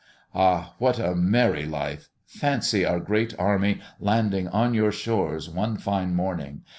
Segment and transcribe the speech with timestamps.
[0.33, 2.09] Ha, what a merry life!
[2.25, 6.63] Fancy our great army landing on your shores one fine morning.